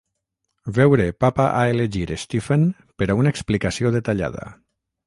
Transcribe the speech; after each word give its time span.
Veure 0.77 1.05
Papa 1.25 1.45
a 1.59 1.61
elegir 1.75 2.09
Stephen 2.25 2.67
per 3.03 3.11
a 3.17 3.21
una 3.23 3.37
explicació 3.39 3.95
detallada. 3.99 4.53